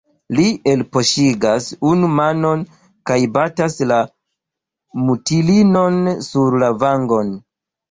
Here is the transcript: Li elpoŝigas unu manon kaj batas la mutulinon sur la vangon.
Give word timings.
Li 0.37 0.43
elpoŝigas 0.69 1.67
unu 1.89 2.09
manon 2.21 2.63
kaj 3.11 3.19
batas 3.37 3.77
la 3.93 4.01
mutulinon 5.05 6.03
sur 6.33 6.61
la 6.67 6.75
vangon. 6.87 7.33